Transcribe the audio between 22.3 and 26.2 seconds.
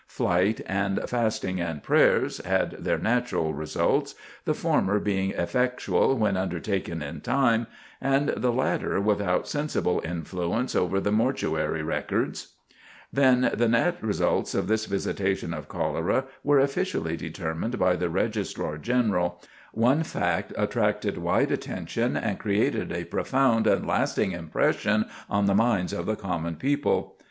created a profound and lasting impression on the minds of the